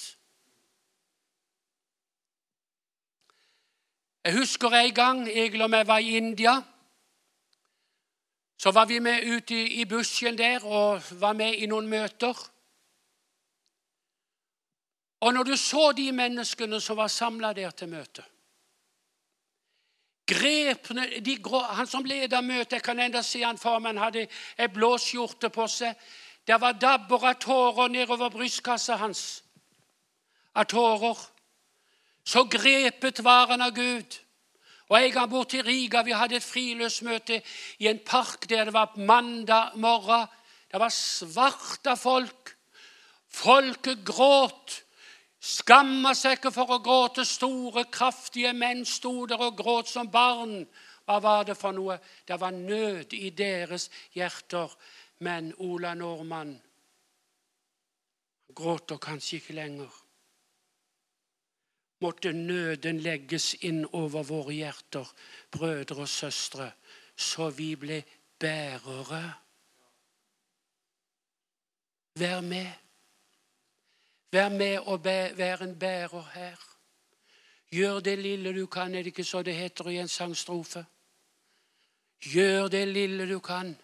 Jeg 4.25 4.37
husker 4.37 4.75
en 4.77 4.95
gang 4.95 5.23
Egil 5.29 5.65
og 5.65 5.77
jeg 5.77 5.89
var 5.89 6.01
i 6.01 6.17
India. 6.17 6.55
Så 8.61 8.73
var 8.77 8.89
vi 8.89 8.99
med 9.01 9.25
ute 9.25 9.57
i 9.57 9.85
bushen 9.85 10.39
der 10.39 10.65
og 10.65 11.01
var 11.21 11.33
med 11.33 11.55
i 11.57 11.69
noen 11.69 11.89
møter. 11.89 12.37
Og 15.21 15.35
når 15.35 15.43
du 15.43 15.57
så 15.57 15.93
de 15.93 16.13
menneskene 16.13 16.81
som 16.81 16.97
var 16.97 17.09
samla 17.13 17.53
der 17.53 17.71
til 17.71 17.89
møte 17.89 18.25
Grepene 20.31 21.21
de 21.21 21.39
Han 21.71 21.87
som 21.87 22.05
leda 22.05 22.41
møtet, 22.41 22.73
jeg 22.73 22.83
kan 22.83 23.01
enda 23.01 23.23
se 23.23 23.43
han 23.43 23.59
for 23.59 23.81
han 23.81 23.99
hadde 23.99 24.29
ei 24.59 24.69
blå 24.69 24.97
skjorte 24.99 25.51
på 25.51 25.67
seg. 25.67 25.97
Det 26.47 26.61
var 26.61 26.73
dabber 26.73 27.27
av 27.27 27.39
tårer 27.43 27.89
nedover 27.89 28.31
brystkassa 28.31 28.97
hans. 28.97 29.43
Av 30.55 30.65
tårer. 30.65 31.19
Så 32.25 32.45
grepet 32.45 33.25
var 33.25 33.49
han 33.51 33.63
av 33.63 33.75
Gud. 33.75 34.21
Og 34.89 35.03
En 35.03 35.13
gang 35.13 35.31
bort 35.31 35.49
til 35.49 35.65
Riga 35.65 36.03
vi 36.03 36.13
hadde 36.13 36.37
et 36.37 36.43
friluftsmøte 36.43 37.43
i 37.79 37.87
en 37.87 37.99
park 37.99 38.49
der 38.49 38.65
det 38.65 38.73
var 38.75 38.97
mandag 38.97 39.77
morgen. 39.77 40.27
Det 40.71 40.81
var 40.81 40.89
svarte 40.89 41.97
folk. 41.97 42.57
Folket 43.29 44.05
gråt. 44.05 44.83
Skamma 45.41 46.13
seg 46.15 46.37
ikke 46.37 46.53
for 46.53 46.77
å 46.77 46.81
gråte. 46.85 47.25
Store, 47.25 47.87
kraftige 47.89 48.53
menn 48.53 48.85
sto 48.85 49.25
der 49.27 49.41
og 49.41 49.57
gråt 49.61 49.89
som 49.89 50.11
barn. 50.13 50.67
Hva 51.09 51.17
var 51.25 51.47
det 51.49 51.57
for 51.59 51.73
noe? 51.75 51.97
Det 52.29 52.37
var 52.41 52.53
nød 52.53 53.17
i 53.17 53.31
deres 53.33 53.89
hjerter. 54.15 54.73
Men 55.25 55.53
Ola 55.61 55.95
Nordmann 55.97 56.55
gråter 58.57 59.01
kanskje 59.01 59.41
ikke 59.41 59.57
lenger. 59.57 59.91
Måtte 62.01 62.33
nøden 62.33 63.03
legges 63.05 63.53
inn 63.69 63.83
over 63.93 64.25
våre 64.25 64.55
hjerter, 64.57 65.09
brødre 65.53 66.07
og 66.07 66.09
søstre, 66.09 66.71
så 67.17 67.51
vi 67.53 67.75
ble 67.77 68.01
bærere. 68.41 69.25
Vær 72.17 72.41
med. 72.41 72.73
Vær 74.33 74.49
med 74.49 74.79
og 74.79 75.05
være 75.05 75.65
en 75.65 75.79
bærer 75.79 76.31
her. 76.35 76.57
Gjør 77.73 78.01
det 78.01 78.19
lille 78.19 78.61
du 78.61 78.67
kan, 78.67 78.95
er 78.95 78.99
det 78.99 79.07
ikke 79.07 79.25
så 79.25 79.43
det 79.43 79.55
heter 79.55 79.89
i 79.89 79.99
en 79.99 80.09
sangstrofe? 80.09 80.85
Gjør 82.21 82.69
det 82.69 82.89
lille 82.89 83.33
du 83.33 83.39
kan. 83.39 83.79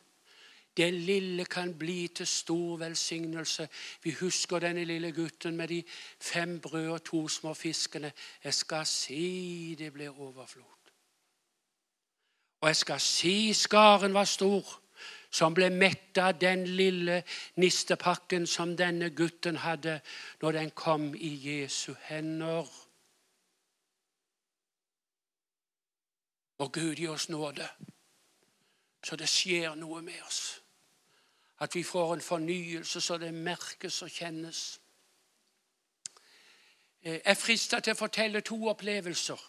Det 0.77 0.95
lille 0.95 1.45
kan 1.45 1.79
bli 1.79 2.09
til 2.09 2.27
stor 2.27 2.77
velsignelse. 2.77 3.69
Vi 4.03 4.11
husker 4.11 4.59
denne 4.59 4.85
lille 4.85 5.13
gutten 5.13 5.57
med 5.57 5.69
de 5.69 5.85
fem 6.21 6.61
brød 6.61 6.89
og 6.89 7.05
to 7.05 7.29
små 7.29 7.55
fiskene. 7.55 8.13
Jeg 8.45 8.55
skal 8.55 8.87
si 8.87 9.75
det 9.79 9.93
ble 9.93 10.11
overflod. 10.11 10.91
Og 12.61 12.69
jeg 12.69 12.77
skal 12.77 13.01
si 13.01 13.53
skaren 13.53 14.15
var 14.15 14.25
stor 14.25 14.83
som 15.31 15.55
ble 15.55 15.71
mett 15.71 16.19
av 16.19 16.39
den 16.41 16.65
lille 16.65 17.23
nistepakken 17.57 18.47
som 18.47 18.77
denne 18.77 19.11
gutten 19.11 19.57
hadde 19.57 20.01
når 20.43 20.53
den 20.53 20.71
kom 20.71 21.15
i 21.15 21.33
Jesu 21.49 21.95
hender. 22.09 22.67
Og 26.59 26.73
Gud 26.73 26.95
gi 26.97 27.09
oss 27.09 27.29
nåde, 27.29 27.69
så 29.05 29.17
det 29.17 29.29
skjer 29.29 29.75
noe 29.77 30.01
med 30.03 30.23
oss. 30.27 30.63
At 31.61 31.75
vi 31.75 31.83
får 31.83 32.15
en 32.15 32.21
fornyelse 32.21 33.01
så 33.01 33.19
det 33.19 33.35
merkes 33.35 34.03
og 34.03 34.11
kjennes. 34.11 34.81
Jeg 37.07 37.21
er 37.25 37.39
frista 37.39 37.81
til 37.81 37.95
å 37.95 37.99
fortelle 38.01 38.41
to 38.43 38.57
opplevelser. 38.69 39.43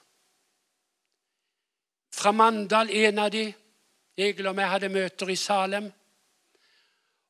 Fra 2.13 2.31
Mandal, 2.31 2.89
en 2.89 3.19
av 3.19 3.31
de, 3.33 3.47
Egil 4.17 4.47
og 4.47 4.55
meg 4.57 4.69
hadde 4.69 4.89
møter 4.89 5.29
i 5.29 5.35
Salem. 5.35 5.91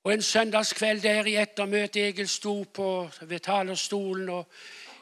Og 0.03 0.13
En 0.13 0.22
søndagskveld 0.22 1.01
der 1.01 1.27
i 1.27 1.36
ettermøtet 1.36 2.01
Egil 2.08 2.27
sto 2.27 2.63
på, 2.63 3.10
ved 3.22 3.39
talerstolen 3.39 4.29
og 4.29 4.46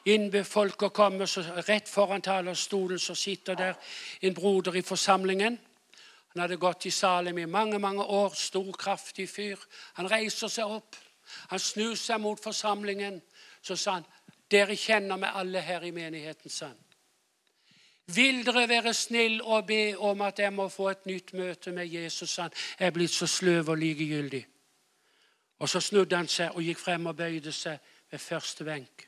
innbød 0.05 0.43
folk 0.43 0.83
å 0.83 0.89
komme, 0.89 1.27
så 1.27 1.43
rett 1.67 1.89
foran 1.89 2.21
talerstolen 2.21 2.99
så 2.99 3.15
sitter 3.15 3.55
der 3.55 3.73
en 4.21 4.33
broder 4.33 4.75
i 4.75 4.81
forsamlingen. 4.81 5.59
Han 6.33 6.41
hadde 6.41 6.57
gått 6.57 6.85
i 6.85 6.91
Salem 6.91 7.37
i 7.37 7.45
mange 7.45 7.79
mange 7.79 8.03
år. 8.03 8.33
Stor, 8.35 8.71
kraftig 8.71 9.29
fyr. 9.29 9.61
Han 9.93 10.09
reiser 10.11 10.47
seg 10.47 10.65
opp. 10.65 10.95
Han 11.49 11.59
snur 11.59 11.95
seg 11.95 12.19
mot 12.21 12.41
forsamlingen. 12.43 13.21
Så 13.61 13.75
sa 13.75 13.91
han, 13.91 14.05
'Dere 14.51 14.75
kjenner 14.75 15.17
meg 15.17 15.31
alle 15.33 15.61
her 15.61 15.81
i 15.83 15.91
menigheten', 15.91 16.49
sa 16.49 16.65
han. 16.65 16.84
Vil 18.13 18.43
dere 18.45 18.67
være 18.69 18.93
snill 18.93 19.39
og 19.41 19.65
be 19.67 19.97
om 19.97 20.21
at 20.21 20.39
jeg 20.39 20.53
må 20.53 20.67
få 20.69 20.91
et 20.91 21.05
nytt 21.09 21.33
møte 21.33 21.71
med 21.71 21.89
Jesus? 21.89 22.35
Han 22.35 22.51
er 22.79 22.93
blitt 22.93 23.11
så 23.11 23.27
sløv 23.27 23.69
og 23.69 23.77
likegyldig. 23.77 24.45
Og 25.59 25.69
Så 25.69 25.79
snudde 25.81 26.15
han 26.15 26.27
seg 26.27 26.53
og 26.53 26.61
gikk 26.61 26.79
frem 26.79 27.05
og 27.05 27.15
bøyde 27.15 27.51
seg 27.51 27.79
ved 28.11 28.19
første 28.19 28.63
benk. 28.63 29.07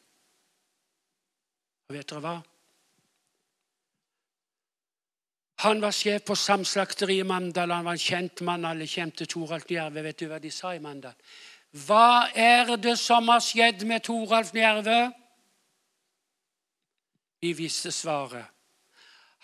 Og 1.87 1.95
vet 1.95 2.09
dere 2.09 2.23
hva? 2.23 2.37
Han 5.65 5.81
var 5.81 5.91
sjef 5.91 6.25
på 6.25 6.35
Samslakteri 6.35 7.19
i 7.19 7.25
Mandal. 7.25 7.71
Han 7.71 7.85
var 7.85 7.97
en 7.97 8.01
kjent 8.01 8.41
mann. 8.41 8.65
Alle 8.65 8.87
kjente 8.87 9.25
Toralf 9.25 9.65
Njerve. 9.69 10.03
Vet 10.05 10.19
du 10.19 10.27
hva 10.29 10.41
de 10.41 10.51
sa 10.53 10.73
i 10.75 10.81
Mandal? 10.81 11.15
Hva 11.85 12.29
er 12.33 12.75
det 12.81 12.97
som 13.01 13.27
har 13.29 13.41
skjedd 13.41 13.85
med 13.85 14.05
Toralf 14.05 14.53
Njerve? 14.53 14.99
Vi 17.41 17.53
visste 17.53 17.91
svaret. 17.91 18.56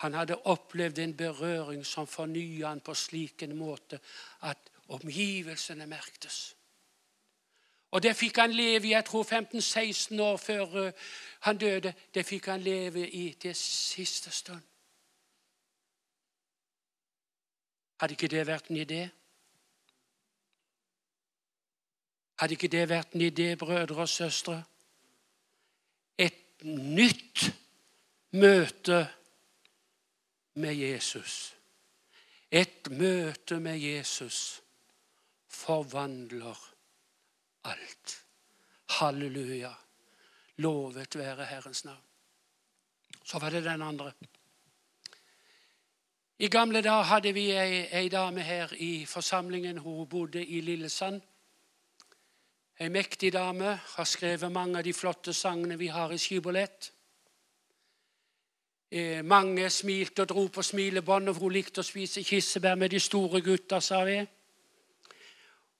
Han 0.02 0.14
hadde 0.14 0.40
opplevd 0.50 0.98
en 0.98 1.16
berøring 1.16 1.86
som 1.86 2.06
fornya 2.06 2.68
han 2.68 2.80
på 2.80 2.94
slik 2.94 3.42
en 3.42 3.56
måte 3.56 4.00
at 4.42 4.70
omgivelsene 4.88 5.86
merktes. 5.86 6.54
Og 7.94 8.02
det 8.02 8.16
fikk 8.18 8.40
han 8.42 8.52
leve 8.52 8.88
i 8.88 8.92
jeg 8.92 9.06
tror 9.06 9.22
15-16 9.22 10.20
år 10.20 10.36
før 10.36 10.78
eh, 10.86 10.92
han 11.46 11.58
døde. 11.58 11.94
Det 12.14 12.26
fikk 12.26 12.48
han 12.50 12.60
leve 12.60 13.06
i 13.06 13.32
til 13.40 13.54
siste 13.54 14.30
stund. 14.30 14.62
Hadde 18.00 18.16
ikke 18.18 18.28
det 18.28 18.46
vært 18.46 18.70
en 18.70 18.80
idé? 18.82 19.04
Hadde 22.42 22.58
ikke 22.58 22.68
det 22.68 22.88
vært 22.90 23.14
en 23.14 23.22
idé, 23.22 23.54
brødre 23.54 24.02
og 24.02 24.08
søstre? 24.10 24.56
Et 26.18 26.64
nytt 26.66 27.46
møte 28.34 29.04
med 30.54 30.74
Jesus. 30.74 31.54
Et 32.50 32.90
møte 32.90 33.58
med 33.60 33.78
Jesus 33.78 34.62
forvandler 35.48 36.58
alt. 37.64 38.24
Halleluja. 38.98 39.72
Lovet 40.56 41.16
være 41.18 41.44
Herrens 41.44 41.84
navn. 41.84 42.02
Så 43.24 43.38
var 43.38 43.50
det 43.50 43.64
den 43.64 43.82
andre. 43.82 44.12
I 46.38 46.48
gamle 46.48 46.82
dager 46.82 47.02
hadde 47.02 47.32
vi 47.32 47.50
ei, 47.50 47.86
ei 47.92 48.08
dame 48.08 48.42
her 48.42 48.72
i 48.76 49.06
forsamlingen. 49.06 49.78
Hun 49.78 50.08
bodde 50.08 50.46
i 50.46 50.60
Lillesand. 50.60 51.22
Ei 52.80 52.88
mektig 52.88 53.32
dame. 53.32 53.80
Har 53.96 54.04
skrevet 54.04 54.52
mange 54.52 54.78
av 54.78 54.84
de 54.84 54.92
flotte 54.92 55.32
sangene 55.32 55.78
vi 55.78 55.86
har 55.86 56.12
i 56.12 56.18
Skibolett. 56.18 56.92
Eh, 58.94 59.24
mange 59.24 59.70
smilte 59.70 60.22
og 60.22 60.28
dro 60.28 60.46
på 60.46 60.62
smilebåndet, 60.62 61.34
for 61.34 61.48
hun 61.48 61.52
likte 61.52 61.82
å 61.82 61.86
spise 61.86 62.22
kirsebær 62.22 62.76
med 62.78 62.92
de 62.92 63.00
store 63.02 63.40
gutta, 63.42 63.80
sa 63.82 64.04
vi. 64.06 64.20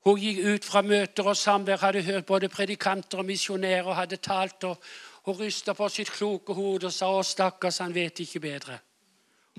Hun 0.02 0.18
gikk 0.18 0.40
ut 0.42 0.64
fra 0.66 0.80
møter 0.83 1.28
og 1.30 1.37
samvær, 1.38 1.78
hadde 1.78 2.02
hørt 2.02 2.26
både 2.26 2.49
predikanter 2.50 3.21
og 3.23 3.28
misjonærer 3.28 3.87
og 3.87 3.94
hadde 3.94 4.16
talt. 4.16 4.64
og 4.64 4.83
Hun 5.25 5.38
rysta 5.38 5.73
på 5.73 5.88
sitt 5.88 6.11
kloke 6.11 6.52
hode 6.52 6.87
og 6.87 6.92
sa 6.92 7.06
'Å, 7.06 7.23
stakkars, 7.23 7.78
han 7.78 7.94
vet 7.94 8.21
ikke 8.21 8.40
bedre'. 8.40 8.78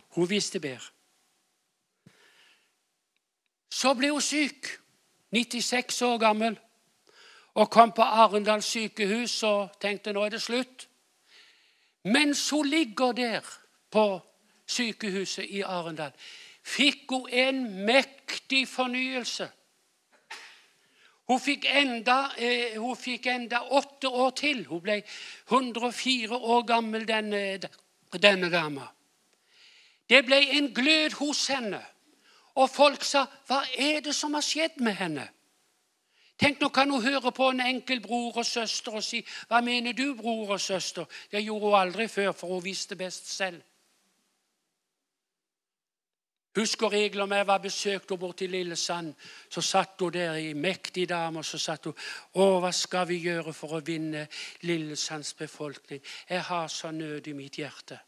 Hun 0.09 0.29
visste 0.29 0.59
bedre. 0.59 0.91
Så 3.69 3.93
ble 3.93 4.09
hun 4.09 4.21
syk, 4.21 4.79
96 5.31 6.01
år 6.01 6.17
gammel, 6.17 6.59
og 7.53 7.71
kom 7.71 7.91
på 7.91 8.01
Arendal 8.01 8.61
sykehus 8.61 9.43
og 9.43 9.79
tenkte 9.79 10.13
nå 10.13 10.25
er 10.25 10.29
det 10.29 10.41
slutt. 10.41 10.87
Mens 12.05 12.49
hun 12.49 12.67
ligger 12.67 13.11
der 13.11 13.41
på 13.91 14.19
sykehuset 14.65 15.45
i 15.49 15.61
Arendal, 15.61 16.11
fikk 16.65 17.09
hun 17.09 17.29
en 17.29 17.63
mektig 17.85 18.67
fornyelse. 18.69 19.47
Hun 21.25 21.39
fikk, 21.41 21.65
enda, 21.65 22.19
eh, 22.37 22.77
hun 22.77 22.97
fikk 22.97 23.25
enda 23.27 23.63
åtte 23.73 24.09
år 24.09 24.29
til. 24.37 24.65
Hun 24.69 24.81
ble 24.81 24.99
104 25.49 26.37
år 26.37 26.61
gammel, 26.69 27.07
denne, 27.07 27.41
denne 28.13 28.51
dama. 28.53 28.85
Det 30.09 30.21
ble 30.25 30.37
en 30.57 30.69
glød 30.73 31.17
hos 31.17 31.47
henne. 31.47 31.81
Og 32.55 32.69
folk 32.69 33.03
sa, 33.03 33.25
'Hva 33.25 33.65
er 33.77 33.99
det 33.99 34.15
som 34.15 34.33
har 34.33 34.41
skjedd 34.41 34.79
med 34.79 34.93
henne?' 34.93 35.29
Tenk, 36.39 36.59
Nå 36.61 36.69
kan 36.69 36.89
hun 36.91 37.03
høre 37.03 37.31
på 37.31 37.49
en 37.49 37.61
enkel 37.63 38.01
bror 38.03 38.37
og 38.37 38.45
søster 38.45 38.91
og 38.91 39.03
si, 39.03 39.25
'Hva 39.47 39.61
mener 39.61 39.91
du, 39.93 40.15
bror 40.15 40.49
og 40.49 40.61
søster?' 40.61 41.05
Det 41.31 41.43
gjorde 41.43 41.65
hun 41.65 41.79
aldri 41.79 42.07
før, 42.07 42.31
for 42.31 42.47
hun 42.47 42.63
visste 42.63 42.95
best 42.95 43.31
selv. 43.31 43.61
Husker 46.55 46.91
regler 46.91 47.23
om 47.23 47.31
jeg 47.31 47.47
var 47.47 47.57
besøkt 47.57 48.09
henne 48.09 48.19
borte 48.19 48.45
i 48.45 48.47
Lillesand. 48.47 49.13
Så 49.49 49.61
satt 49.61 49.99
hun 49.99 50.13
der 50.13 50.35
i 50.35 50.53
mektig 50.53 51.09
dame 51.09 51.39
og 51.39 51.45
så 51.45 51.57
satt 51.57 51.85
hun 51.85 51.93
Å, 52.33 52.59
hva 52.63 52.71
skal 52.71 53.07
vi 53.07 53.17
gjøre 53.27 53.53
for 53.53 53.75
å 53.75 53.83
vinne 53.83 54.27
Lillesands 54.61 55.33
befolkning? 55.33 55.99
Jeg 56.29 56.41
har 56.41 56.67
så 56.67 56.91
nød 56.91 57.27
i 57.27 57.33
mitt 57.33 57.59
hjerte. 57.59 57.99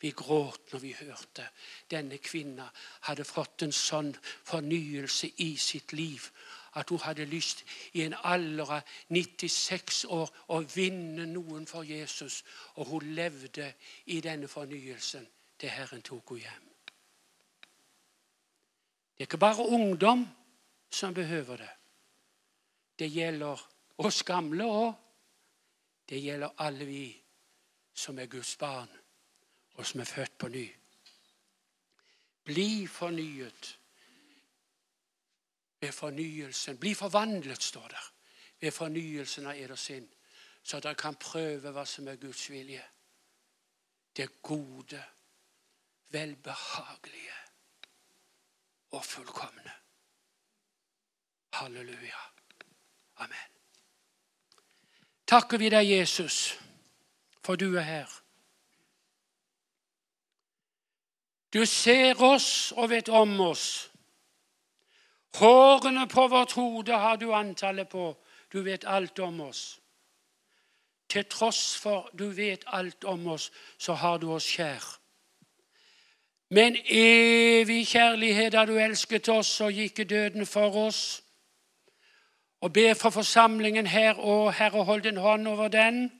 Vi 0.00 0.10
gråt 0.10 0.72
når 0.72 0.80
vi 0.82 0.96
hørte 0.98 1.46
denne 1.90 2.18
kvinna 2.18 2.66
hadde 3.06 3.24
fått 3.24 3.62
en 3.62 3.72
sånn 3.72 4.10
fornyelse 4.50 5.30
i 5.46 5.52
sitt 5.56 5.92
liv 5.94 6.26
at 6.74 6.88
hun 6.88 6.98
hadde 6.98 7.24
lyst 7.24 7.64
i 7.92 8.02
en 8.02 8.14
alder 8.24 8.70
av 8.78 8.92
96 9.08 10.04
år 10.08 10.30
å 10.48 10.60
vinne 10.74 11.26
noen 11.28 11.66
for 11.66 11.84
Jesus. 11.84 12.42
Og 12.80 12.86
hun 12.86 13.14
levde 13.16 13.72
i 14.06 14.20
denne 14.24 14.48
fornyelsen 14.48 15.26
til 15.58 15.72
Herren 15.72 16.02
tok 16.02 16.34
henne 16.34 16.42
hjem. 16.46 16.68
Det 19.12 19.26
er 19.26 19.28
ikke 19.28 19.38
bare 19.38 19.68
ungdom 19.68 20.24
som 20.90 21.14
behøver 21.14 21.56
det. 21.56 21.70
Det 22.98 23.10
gjelder 23.12 23.60
oss 23.98 24.22
gamle 24.22 24.64
òg. 24.64 24.92
Det 26.08 26.18
gjelder 26.20 26.56
alle 26.58 26.84
vi 26.84 27.04
som 27.94 28.18
er 28.18 28.26
Guds 28.26 28.56
barn, 28.56 28.88
og 29.74 29.86
som 29.86 30.00
er 30.00 30.08
født 30.08 30.38
på 30.38 30.48
ny. 30.48 30.64
Bli 32.44 32.86
fornyet 32.86 33.78
ved 35.82 35.92
fornyelsen. 35.92 36.78
Bli 36.78 36.94
forvandlet, 36.94 37.62
står 37.62 37.88
der, 37.88 38.12
ved 38.60 38.70
fornyelsen 38.70 39.46
av 39.46 39.58
eder 39.58 39.76
sinn, 39.76 40.06
så 40.62 40.78
dere 40.80 40.94
kan 40.94 41.18
prøve 41.18 41.72
hva 41.74 41.82
som 41.86 42.06
er 42.08 42.20
Guds 42.22 42.44
vilje. 42.50 42.84
Det 44.16 44.28
gode, 44.42 45.02
velbehagelige 46.14 47.38
og 48.92 49.04
fullkomne. 49.04 49.72
Halleluja. 51.52 52.22
Amen. 53.16 53.50
Takker 55.26 55.58
vi 55.58 55.70
deg, 55.72 55.90
Jesus, 55.90 56.58
for 57.42 57.56
du 57.56 57.74
er 57.74 57.88
her. 57.88 58.18
Du 61.52 61.66
ser 61.66 62.22
oss 62.22 62.72
og 62.76 62.90
vet 62.90 63.08
om 63.08 63.40
oss. 63.40 63.91
Hårene 65.36 66.06
på 66.08 66.28
vårt 66.28 66.52
hode 66.52 66.92
har 66.92 67.16
du 67.16 67.32
antallet 67.32 67.88
på. 67.88 68.16
Du 68.52 68.62
vet 68.62 68.84
alt 68.84 69.18
om 69.18 69.40
oss. 69.40 69.80
Til 71.08 71.24
tross 71.24 71.76
for 71.76 72.10
du 72.18 72.28
vet 72.30 72.64
alt 72.66 73.04
om 73.04 73.26
oss, 73.26 73.50
så 73.78 73.92
har 73.92 74.18
du 74.18 74.30
oss 74.32 74.46
kjær. 74.48 74.84
Med 76.50 76.66
en 76.66 76.76
evig 76.84 77.86
kjærlighet 77.86 78.54
har 78.54 78.66
du 78.66 78.76
elsket 78.76 79.28
oss 79.28 79.60
og 79.60 79.72
gikk 79.72 79.98
i 79.98 80.04
døden 80.04 80.46
for 80.46 80.76
oss. 80.86 81.22
Og 82.60 82.72
be 82.72 82.94
for 82.94 83.10
forsamlingen 83.10 83.86
her, 83.86 84.14
og 84.14 84.52
Herre, 84.54 84.84
hold 84.84 85.02
din 85.02 85.16
hånd 85.16 85.48
over 85.48 85.68
den. 85.68 86.12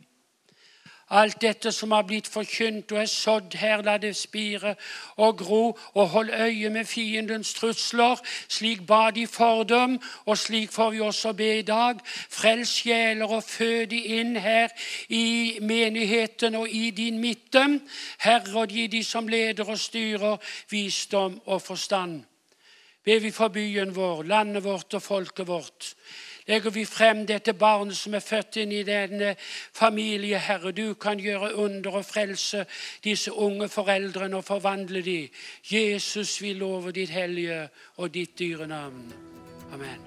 Alt 1.12 1.42
dette 1.44 1.68
som 1.76 1.92
har 1.92 2.06
blitt 2.08 2.28
forkynt 2.32 2.92
og 2.94 3.02
er 3.02 3.08
sådd 3.10 3.52
her, 3.60 3.82
la 3.84 3.98
det 4.00 4.14
spire 4.16 4.74
og 5.20 5.42
gro, 5.42 5.76
og 5.92 6.08
hold 6.08 6.30
øye 6.32 6.70
med 6.72 6.88
fiendens 6.88 7.52
trusler. 7.54 8.16
Slik 8.48 8.86
ba 8.88 9.10
de 9.10 9.26
for 9.26 9.62
dem, 9.68 9.98
og 10.24 10.38
slik 10.38 10.72
får 10.72 10.90
vi 10.90 11.00
også 11.00 11.34
be 11.36 11.58
i 11.58 11.66
dag. 11.68 12.00
Frels 12.06 12.72
sjeler 12.80 13.28
og 13.28 13.44
fø 13.44 13.84
de 13.84 14.00
inn 14.20 14.36
her 14.40 14.72
i 15.08 15.58
menigheten 15.60 16.56
og 16.56 16.72
i 16.72 16.90
din 16.90 17.20
midte. 17.20 17.66
Herre, 18.18 18.60
og 18.64 18.72
gi 18.72 18.86
de 18.86 19.04
som 19.04 19.28
leder 19.28 19.68
og 19.68 19.78
styrer, 19.78 20.40
visdom 20.70 21.40
og 21.44 21.62
forstand. 21.62 22.22
Be 23.04 23.18
vi 23.20 23.30
for 23.34 23.52
byen 23.52 23.92
vår, 23.96 24.22
landet 24.22 24.64
vårt 24.64 24.94
og 24.94 25.02
folket 25.02 25.48
vårt 25.48 25.94
legger 26.46 26.70
vi 26.70 26.84
frem 26.84 27.26
dette 27.26 27.52
barnet 27.52 27.96
som 27.96 28.14
er 28.14 28.24
født 28.24 28.56
inn 28.62 28.72
i 28.72 28.82
denne 28.86 29.34
familie, 29.74 30.38
Herre. 30.38 30.72
Du 30.72 30.94
kan 30.94 31.20
gjøre 31.20 31.54
under 31.54 32.00
og 32.00 32.04
frelse 32.04 32.64
disse 33.04 33.32
unge 33.32 33.68
foreldrene 33.68 34.36
og 34.36 34.44
forvandle 34.44 35.02
dem. 35.02 35.28
Jesus, 35.72 36.42
vi 36.42 36.52
lover 36.52 36.90
ditt 36.90 37.10
hellige 37.10 37.68
og 37.96 38.14
ditt 38.14 38.38
dyre 38.38 38.66
navn. 38.66 39.12
Amen. 39.72 40.00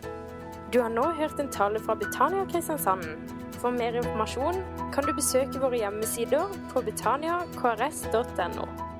Du 0.73 0.81
har 0.81 0.89
nå 0.89 1.09
hørt 1.19 1.39
en 1.39 1.51
tale 1.51 1.79
fra 1.79 1.95
Betania 1.95 2.45
Kristiansand. 2.51 3.05
For 3.61 3.71
mer 3.71 3.95
informasjon 3.95 4.59
kan 4.93 5.07
du 5.07 5.13
besøke 5.15 5.61
våre 5.61 5.79
hjemmesider 5.79 6.51
på 6.73 6.81
betaniakrs.no. 6.81 8.94